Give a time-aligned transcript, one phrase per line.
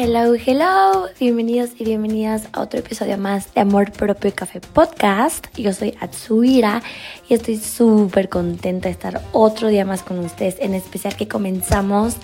[0.00, 5.48] Hello, hello, bienvenidos y bienvenidas a otro episodio más de Amor Propio Café Podcast.
[5.56, 6.84] Yo soy Atsuira
[7.28, 12.14] y estoy súper contenta de estar otro día más con ustedes, en especial que comenzamos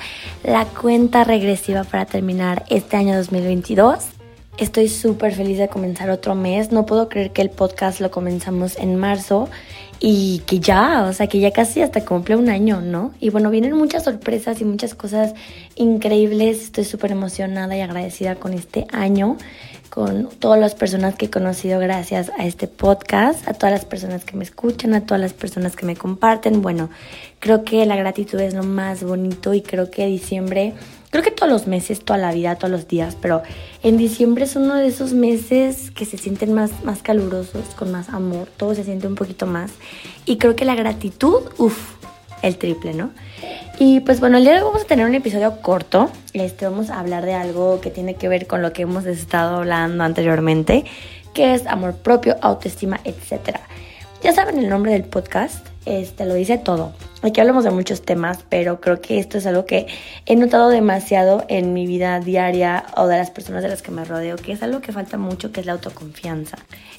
[0.45, 4.05] la cuenta regresiva para terminar este año 2022.
[4.57, 8.79] Estoy súper feliz de comenzar otro mes, no puedo creer que el podcast lo comenzamos
[8.79, 9.49] en marzo
[10.01, 13.13] y que ya, o sea, que ya casi hasta cumple un año, ¿no?
[13.21, 15.35] Y bueno, vienen muchas sorpresas y muchas cosas
[15.77, 16.63] increíbles.
[16.63, 19.37] Estoy súper emocionada y agradecida con este año,
[19.91, 24.25] con todas las personas que he conocido gracias a este podcast, a todas las personas
[24.25, 26.63] que me escuchan, a todas las personas que me comparten.
[26.63, 26.91] Bueno,
[27.39, 30.75] creo que la gratitud es lo más bonito y creo que diciembre
[31.15, 33.45] creo que todos los meses, toda la vida, todos los días, pero
[33.85, 38.09] en diciembre es uno de esos meses que se sienten más, más calurosos, con más
[38.09, 39.71] amor, todo se siente un poquito más.
[40.27, 41.93] Y creo que la gratitud, uff,
[42.43, 43.13] el triple, ¿no?
[43.79, 46.11] Y pues bueno, el día de hoy vamos a tener un episodio corto.
[46.33, 49.59] Este, vamos a hablar de algo que tiene que ver con lo que hemos estado
[49.59, 50.85] hablando anteriormente,
[51.33, 53.61] que es amor propio, autoestima, etc.
[54.21, 56.93] Ya saben el nombre del podcast, este lo dice todo.
[57.25, 59.87] Aquí hablamos de muchos temas, pero creo que esto es algo que
[60.27, 64.05] he notado demasiado en mi vida diaria o de las personas de las que me
[64.05, 66.59] rodeo, que es algo que falta mucho, que es la autoconfianza.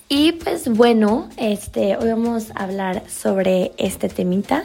[0.09, 4.63] Y pues bueno, este, hoy vamos a hablar sobre este temita.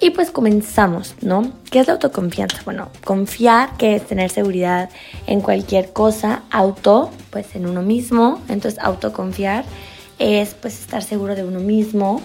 [0.00, 1.52] Y pues comenzamos, ¿no?
[1.70, 2.58] ¿Qué es la autoconfianza?
[2.64, 4.90] Bueno, confiar, que es tener seguridad
[5.28, 9.64] en cualquier cosa, auto, pues en uno mismo, entonces autoconfiar
[10.18, 12.20] es pues estar seguro de uno mismo,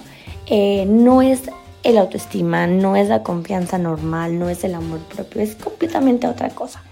[0.47, 1.43] eh, no es
[1.83, 6.49] el autoestima, no es la confianza normal, no es el amor propio, es completamente otra
[6.49, 6.83] cosa.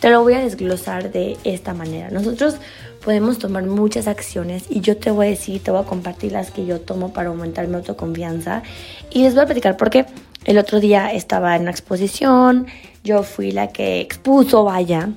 [0.00, 2.08] Te lo voy a desglosar de esta manera.
[2.10, 2.56] Nosotros
[3.04, 6.50] podemos tomar muchas acciones y yo te voy a decir, te voy a compartir las
[6.50, 8.62] que yo tomo para aumentar mi autoconfianza
[9.10, 10.06] y les voy a platicar porque
[10.44, 12.66] el otro día estaba en una exposición,
[13.04, 15.10] yo fui la que expuso, vaya,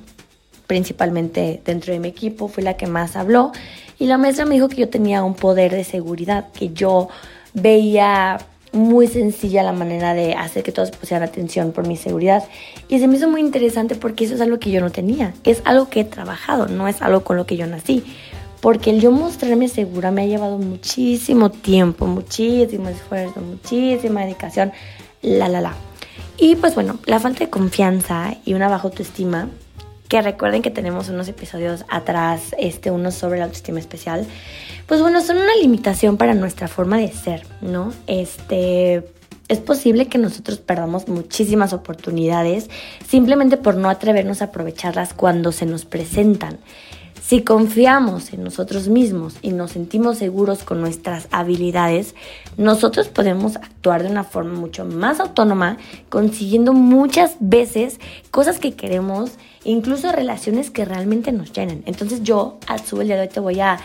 [0.66, 3.52] principalmente dentro de mi equipo, fui la que más habló
[3.98, 7.08] y la maestra me dijo que yo tenía un poder de seguridad, que yo
[7.54, 8.38] veía
[8.74, 12.44] muy sencilla la manera de hacer que todos pusieran atención por mi seguridad.
[12.88, 15.32] Y se me hizo muy interesante porque eso es algo que yo no tenía.
[15.44, 18.04] Es algo que he trabajado, no es algo con lo que yo nací.
[18.60, 24.72] Porque el yo mostrarme segura me ha llevado muchísimo tiempo, muchísimo esfuerzo, muchísima dedicación,
[25.22, 25.74] la, la, la.
[26.36, 29.48] Y pues bueno, la falta de confianza y una baja autoestima,
[30.08, 34.26] que recuerden que tenemos unos episodios atrás, este, uno sobre la autoestima especial,
[34.86, 37.92] pues bueno, son una limitación para nuestra forma de ser, ¿no?
[38.06, 39.02] Este,
[39.48, 42.70] es posible que nosotros perdamos muchísimas oportunidades
[43.06, 46.58] simplemente por no atrevernos a aprovecharlas cuando se nos presentan.
[47.26, 52.14] Si confiamos en nosotros mismos y nos sentimos seguros con nuestras habilidades,
[52.58, 55.78] nosotros podemos actuar de una forma mucho más autónoma,
[56.10, 57.98] consiguiendo muchas veces
[58.30, 59.32] cosas que queremos,
[59.64, 61.82] incluso relaciones que realmente nos llenan.
[61.86, 63.78] Entonces yo, al el día de hoy, te voy a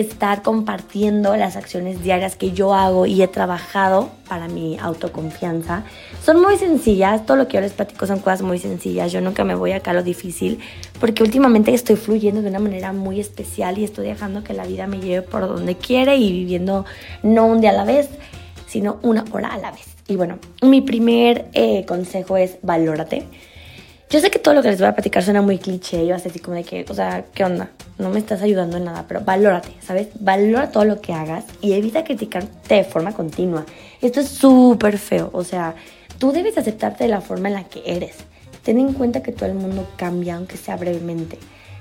[0.00, 5.82] estar compartiendo las acciones diarias que yo hago y he trabajado para mi autoconfianza.
[6.22, 9.42] Son muy sencillas, todo lo que yo les platico son cosas muy sencillas, yo nunca
[9.42, 10.60] me voy acá a lo difícil,
[11.00, 14.86] porque últimamente estoy fluyendo de una manera muy especial y estoy dejando que la vida
[14.86, 16.84] me lleve por donde quiere y viviendo
[17.22, 18.08] no un día a la vez,
[18.66, 19.96] sino una hora a la vez.
[20.06, 23.24] Y bueno, mi primer eh, consejo es valórate.
[24.10, 26.22] Yo sé que todo lo que les voy a platicar suena muy cliché y vas
[26.22, 27.70] a decir como de que, o sea, ¿qué onda?
[27.98, 30.08] No me estás ayudando en nada, pero valórate, ¿sabes?
[30.20, 33.66] Valora todo lo que hagas y evita criticarte de forma continua.
[34.00, 35.74] Esto es súper feo, o sea,
[36.18, 38.16] tú debes aceptarte de la forma en la que eres.
[38.62, 41.38] Ten en cuenta que todo el mundo cambia, aunque sea brevemente.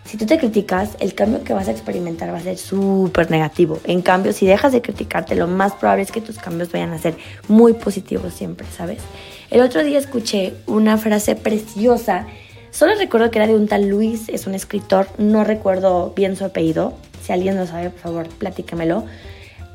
[0.08, 3.82] Si tú te criticas, el cambio que vas a experimentar va a ser súper negativo.
[3.84, 6.98] En cambio, si dejas de criticarte, lo más probable es que tus cambios vayan a
[6.98, 7.18] ser
[7.50, 9.00] muy positivos siempre, ¿sabes?
[9.50, 12.26] El otro día escuché una frase preciosa.
[12.78, 16.46] Solo recuerdo que era de un tal Luis, es un escritor, no recuerdo bien su
[16.46, 16.94] apellido.
[17.24, 19.04] Si alguien lo sabe, por favor, platícamelo.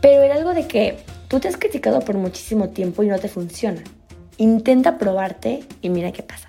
[0.00, 3.28] Pero era algo de que tú te has criticado por muchísimo tiempo y no te
[3.28, 3.82] funciona.
[4.36, 6.48] Intenta probarte y mira qué pasa.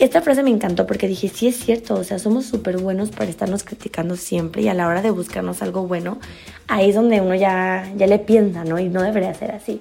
[0.00, 3.30] Esta frase me encantó porque dije, sí es cierto, o sea, somos súper buenos para
[3.30, 6.18] estarnos criticando siempre y a la hora de buscarnos algo bueno,
[6.66, 8.80] ahí es donde uno ya, ya le piensa, ¿no?
[8.80, 9.80] Y no debería ser así.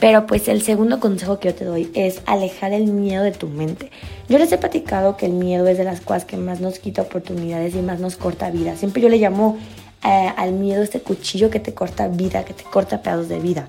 [0.00, 3.48] Pero pues el segundo consejo que yo te doy es alejar el miedo de tu
[3.48, 3.90] mente.
[4.28, 7.02] Yo les he platicado que el miedo es de las cosas que más nos quita
[7.02, 8.76] oportunidades y más nos corta vida.
[8.76, 9.58] Siempre yo le llamo
[10.04, 13.68] eh, al miedo este cuchillo que te corta vida, que te corta pedazos de vida.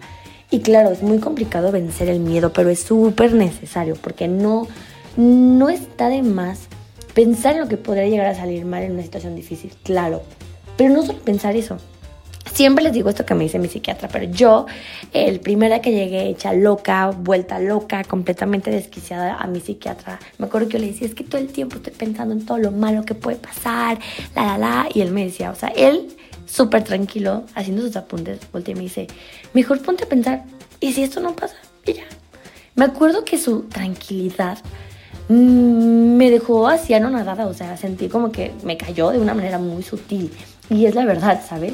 [0.50, 4.68] Y claro, es muy complicado vencer el miedo, pero es súper necesario porque no,
[5.18, 6.68] no está de más
[7.14, 10.22] pensar en lo que podría llegar a salir mal en una situación difícil, claro.
[10.78, 11.78] Pero no solo pensar eso,
[12.54, 14.68] Siempre les digo esto que me dice mi psiquiatra, pero yo,
[15.12, 20.46] el primer día que llegué hecha loca, vuelta loca, completamente desquiciada a mi psiquiatra, me
[20.46, 22.72] acuerdo que yo le decía, es que todo el tiempo estoy pensando en todo lo
[22.72, 23.98] malo que puede pasar,
[24.36, 26.16] la, la, la, y él me decía, o sea, él
[26.46, 29.08] súper tranquilo, haciendo sus apuntes, volteé y me dice,
[29.56, 30.44] mejor ponte a pensar,
[30.80, 31.56] ¿y si esto no pasa?
[31.88, 32.04] Y ya.
[32.76, 34.60] Me acuerdo que su tranquilidad
[35.28, 39.58] mm, me dejó así anonadada, o sea, sentí como que me cayó de una manera
[39.58, 40.32] muy sutil.
[40.70, 41.74] Y es la verdad, ¿sabes?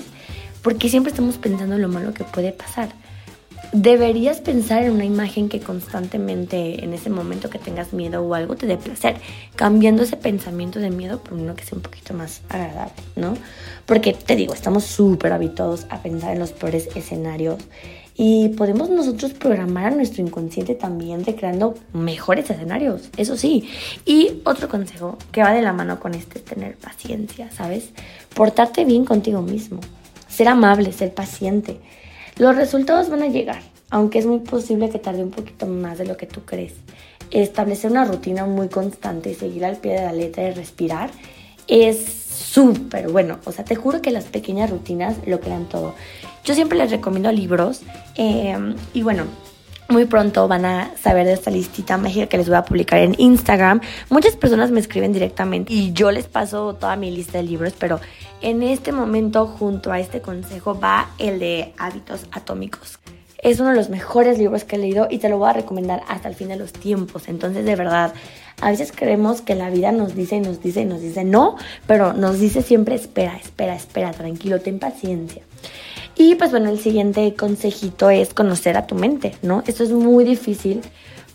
[0.62, 2.90] Porque siempre estamos pensando en lo malo que puede pasar.
[3.72, 8.56] Deberías pensar en una imagen que constantemente en ese momento que tengas miedo o algo
[8.56, 9.18] te dé placer,
[9.56, 13.36] cambiando ese pensamiento de miedo por uno que sea un poquito más agradable, ¿no?
[13.86, 17.60] Porque te digo, estamos súper habituados a pensar en los peores escenarios
[18.16, 23.70] y podemos nosotros programar a nuestro inconsciente también recreando mejores escenarios, eso sí.
[24.04, 27.92] Y otro consejo que va de la mano con este es tener paciencia, ¿sabes?
[28.34, 29.80] Portarte bien contigo mismo
[30.40, 31.82] ser amable, ser paciente.
[32.38, 36.06] Los resultados van a llegar, aunque es muy posible que tarde un poquito más de
[36.06, 36.76] lo que tú crees.
[37.30, 41.10] Establecer una rutina muy constante y seguir al pie de la letra y respirar
[41.68, 43.40] es súper bueno.
[43.44, 45.94] O sea, te juro que las pequeñas rutinas lo crean todo.
[46.46, 47.82] Yo siempre les recomiendo libros
[48.16, 49.26] em, y bueno,
[49.90, 53.16] muy pronto van a saber de esta listita mágica que les voy a publicar en
[53.18, 53.82] Instagram.
[54.10, 58.00] Muchas personas me escriben directamente y yo les paso toda mi lista de libros, pero
[58.42, 63.00] en este momento junto a este consejo va el de hábitos atómicos.
[63.42, 66.04] Es uno de los mejores libros que he leído y te lo voy a recomendar
[66.08, 67.30] hasta el fin de los tiempos.
[67.30, 68.14] Entonces, de verdad,
[68.62, 71.56] a veces creemos que la vida nos dice y nos dice y nos dice no,
[71.88, 75.42] pero nos dice siempre espera, espera, espera, tranquilo, ten paciencia.
[76.19, 79.63] Y pues bueno, el siguiente consejito es conocer a tu mente, ¿no?
[79.66, 80.81] Esto es muy difícil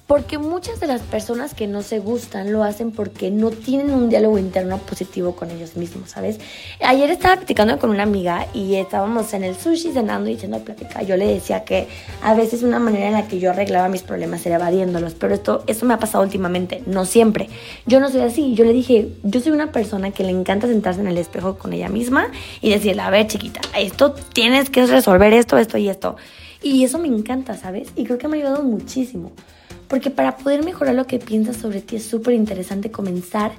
[0.06, 4.10] porque muchas de las personas que no se gustan lo hacen porque no tienen un
[4.10, 6.38] diálogo interno positivo con ellos mismos, ¿sabes?
[6.80, 11.02] Ayer estaba platicando con una amiga y estábamos en el sushi cenando y echando plática.
[11.02, 11.88] Yo le decía que
[12.22, 15.64] a veces una manera en la que yo arreglaba mis problemas era evadiéndolos, pero esto,
[15.66, 17.48] esto me ha pasado últimamente, no siempre.
[17.86, 18.54] Yo no soy así.
[18.54, 21.72] Yo le dije, yo soy una persona que le encanta sentarse en el espejo con
[21.72, 22.28] ella misma
[22.60, 26.16] y decirle, a ver, chiquita, esto tienes que resolver esto, esto y esto.
[26.62, 27.88] Y eso me encanta, ¿sabes?
[27.96, 29.32] Y creo que me ha ayudado muchísimo.
[29.88, 33.52] Porque para poder mejorar lo que piensas sobre ti es súper interesante comenzar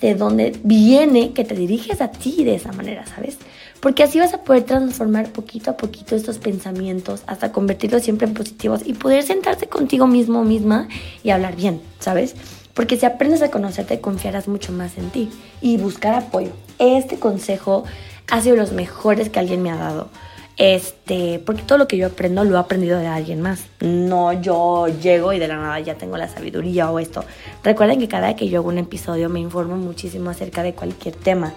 [0.00, 3.38] de dónde viene que te diriges a ti de esa manera, ¿sabes?
[3.80, 8.34] Porque así vas a poder transformar poquito a poquito estos pensamientos hasta convertirlos siempre en
[8.34, 10.88] positivos y poder sentarte contigo mismo o misma
[11.22, 12.34] y hablar bien, ¿sabes?
[12.74, 15.30] Porque si aprendes a conocerte, confiarás mucho más en ti
[15.60, 16.50] y buscar apoyo.
[16.78, 17.84] Este consejo
[18.30, 20.08] ha sido los mejores que alguien me ha dado
[20.56, 23.66] este, porque todo lo que yo aprendo lo he aprendido de alguien más.
[23.80, 27.24] No yo llego y de la nada ya tengo la sabiduría o esto.
[27.62, 31.14] Recuerden que cada vez que yo hago un episodio me informo muchísimo acerca de cualquier
[31.14, 31.54] tema.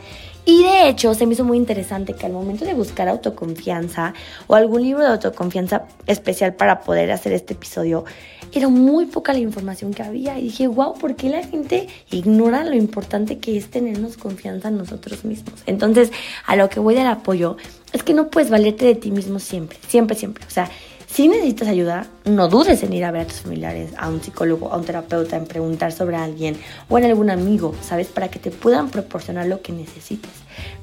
[0.48, 4.14] Y de hecho se me hizo muy interesante que al momento de buscar autoconfianza
[4.46, 8.06] o algún libro de autoconfianza especial para poder hacer este episodio,
[8.54, 10.38] era muy poca la información que había.
[10.38, 14.78] Y dije, wow, ¿por qué la gente ignora lo importante que es tenernos confianza en
[14.78, 15.56] nosotros mismos?
[15.66, 16.12] Entonces,
[16.46, 17.58] a lo que voy del apoyo
[17.96, 20.46] es que no puedes valerte de ti mismo siempre, siempre, siempre.
[20.46, 20.70] O sea,
[21.08, 24.72] si necesitas ayuda, no dudes en ir a ver a tus familiares, a un psicólogo,
[24.72, 26.58] a un terapeuta, en preguntar sobre alguien
[26.90, 28.08] o en algún amigo, ¿sabes?
[28.08, 30.32] Para que te puedan proporcionar lo que necesites.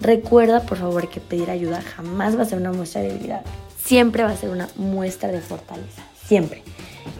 [0.00, 3.42] Recuerda, por favor, que pedir ayuda jamás va a ser una muestra de debilidad.
[3.84, 6.02] Siempre va a ser una muestra de fortaleza.
[6.26, 6.62] Siempre.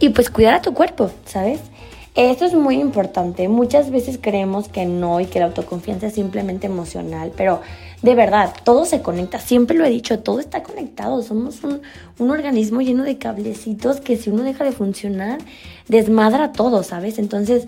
[0.01, 1.61] Y pues cuidar a tu cuerpo, ¿sabes?
[2.15, 3.49] Esto es muy importante.
[3.49, 7.63] Muchas veces creemos que no y que la autoconfianza es simplemente emocional, pero
[8.03, 9.39] de verdad, todo se conecta.
[9.39, 11.23] Siempre lo he dicho, todo está conectado.
[11.23, 11.81] Somos un,
[12.19, 15.39] un organismo lleno de cablecitos que si uno deja de funcionar,
[15.89, 17.19] desmadra todo, ¿sabes?
[17.19, 17.67] Entonces,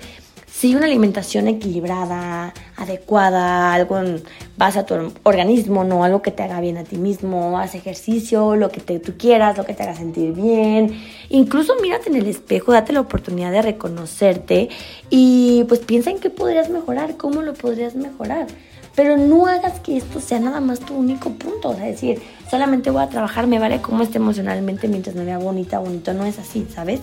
[0.57, 4.23] si una alimentación equilibrada, adecuada, algo en
[4.57, 8.71] a tu organismo, no algo que te haga bien a ti mismo, haz ejercicio, lo
[8.71, 10.97] que te, tú quieras, lo que te haga sentir bien.
[11.29, 14.69] Incluso mírate en el espejo, date la oportunidad de reconocerte
[15.11, 18.47] y pues piensa en qué podrías mejorar, cómo lo podrías mejorar.
[18.95, 21.71] Pero no hagas que esto sea nada más tu único punto.
[21.71, 25.39] O sea, decir, solamente voy a trabajar, me vale cómo esté emocionalmente mientras me vea
[25.39, 26.15] bonita, bonito.
[26.15, 27.01] No es así, ¿sabes?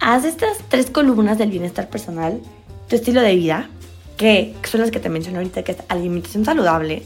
[0.00, 2.40] Haz estas tres columnas del bienestar personal
[2.88, 3.68] tu estilo de vida,
[4.16, 7.02] que son las que te mencioné ahorita, que es alimentación saludable,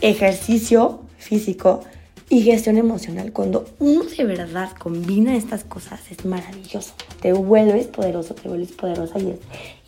[0.00, 1.82] ejercicio físico
[2.28, 3.32] y gestión emocional.
[3.32, 6.94] Cuando uno de verdad combina estas cosas, es maravilloso.
[7.20, 9.38] Te vuelves poderoso, te vuelves poderosa y es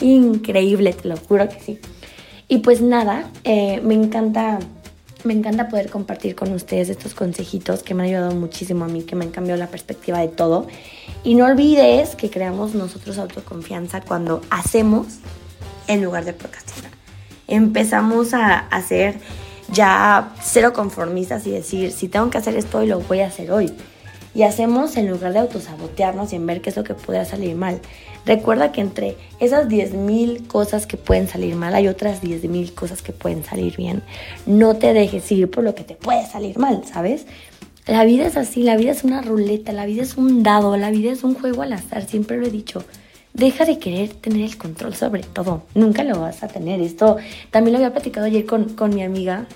[0.01, 1.79] increíble, te lo juro que sí.
[2.49, 4.59] Y pues nada, eh, me encanta
[5.25, 9.03] me encanta poder compartir con ustedes estos consejitos que me han ayudado muchísimo a mí,
[9.03, 10.67] que me han cambiado la perspectiva de todo.
[11.25, 15.07] Y no olvides que creamos nosotros autoconfianza cuando hacemos
[15.87, 16.91] en lugar de procrastinar.
[17.49, 19.17] Empezamos a hacer
[19.71, 23.51] ya cero conformistas y decir, si tengo que hacer esto hoy, lo voy a hacer
[23.53, 23.73] hoy.
[24.35, 27.55] Y hacemos en lugar de autosabotearnos y en ver qué es lo que puede salir
[27.55, 27.81] mal.
[28.25, 33.13] Recuerda que entre esas 10.000 cosas que pueden salir mal, hay otras 10.000 cosas que
[33.13, 34.03] pueden salir bien.
[34.47, 37.27] No te dejes ir por lo que te puede salir mal, ¿sabes?
[37.87, 40.91] La vida es así, la vida es una ruleta, la vida es un dado, la
[40.91, 42.85] vida es un juego al azar, siempre lo he dicho.
[43.35, 46.81] Deja de querer tener el control sobre todo, nunca lo vas a tener.
[46.81, 47.17] Esto
[47.51, 49.47] también lo había platicado ayer con, con mi amiga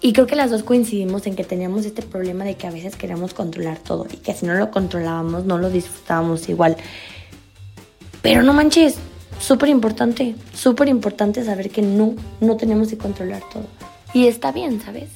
[0.00, 2.96] y creo que las dos coincidimos en que teníamos este problema de que a veces
[2.96, 6.76] queremos controlar todo y que si no lo controlábamos no lo disfrutábamos igual.
[8.22, 8.96] Pero no manches,
[9.40, 13.66] súper importante, súper importante saber que no, no tenemos que controlar todo.
[14.14, 15.10] Y está bien, ¿sabes?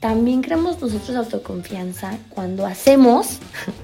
[0.00, 3.38] También creamos nosotros autoconfianza cuando hacemos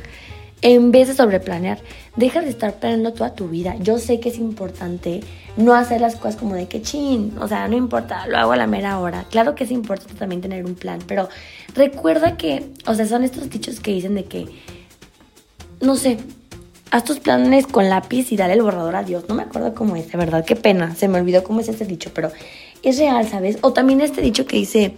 [0.62, 1.78] en vez de sobreplanear.
[2.16, 3.76] Deja de estar planeando toda tu vida.
[3.78, 5.20] Yo sé que es importante
[5.56, 8.56] no hacer las cosas como de que chin, o sea, no importa, lo hago a
[8.56, 9.24] la mera hora.
[9.30, 11.28] Claro que es importante también tener un plan, pero
[11.74, 14.46] recuerda que, o sea, son estos dichos que dicen de que,
[15.80, 16.18] no sé,
[16.90, 19.24] haz tus planes con lápiz y dale el borrador a Dios.
[19.28, 21.84] No me acuerdo cómo es, de verdad, qué pena, se me olvidó cómo es ese
[21.84, 22.30] dicho, pero
[22.82, 23.58] es real, ¿sabes?
[23.60, 24.94] O también este dicho que dice,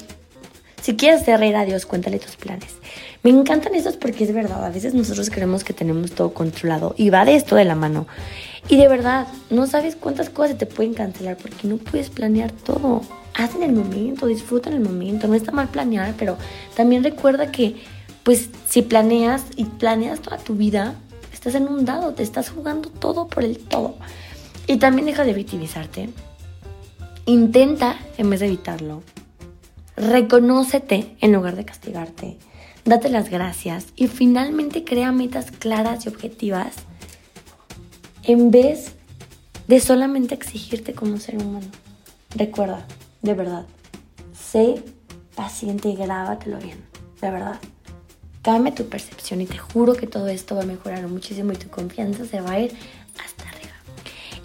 [0.83, 2.75] si quieres hacer reír a Dios, cuéntale tus planes.
[3.23, 7.11] Me encantan estos porque es verdad, a veces nosotros creemos que tenemos todo controlado y
[7.11, 8.07] va de esto de la mano.
[8.69, 13.03] Y de verdad, no sabes cuántas cosas te pueden cancelar porque no puedes planear todo.
[13.35, 15.29] Haz en el momento, disfruta en el momento.
[15.29, 16.37] No está mal planear, pero
[16.77, 17.77] también recuerda que,
[18.23, 20.95] pues, si planeas y planeas toda tu vida,
[21.41, 23.97] estás en un dado, te estás jugando todo por el todo.
[24.67, 26.11] Y también deja de victimizarte.
[27.27, 29.03] Intenta, en vez de evitarlo,
[29.97, 32.39] reconócete en lugar de castigarte
[32.85, 36.75] date las gracias y finalmente crea metas claras y objetivas
[38.23, 38.93] en vez
[39.69, 41.67] de solamente exigirte como ser humano.
[42.35, 42.87] Recuerda,
[43.23, 43.67] de verdad,
[44.33, 44.83] sé
[45.35, 46.79] paciente y grábatelo bien,
[47.21, 47.61] de verdad.
[48.43, 51.69] Cambia tu percepción y te juro que todo esto va a mejorar muchísimo y tu
[51.69, 52.73] confianza se va a ir
[53.23, 53.61] hasta arriba.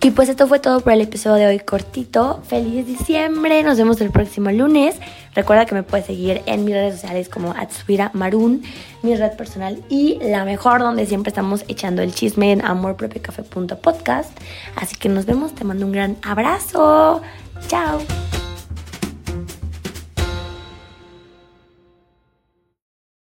[0.06, 2.40] Y pues esto fue todo por el episodio de hoy cortito.
[2.48, 4.98] Feliz diciembre, nos vemos el próximo lunes.
[5.34, 8.62] Recuerda que me puedes seguir en mis redes sociales como Atsuira Marun,
[9.02, 14.30] mi red personal y la mejor donde siempre estamos echando el chisme en amorpropiocafé.podcast.
[14.75, 17.24] Así que nos vemos, te mando un gran abrazo.
[17.68, 18.00] Chao.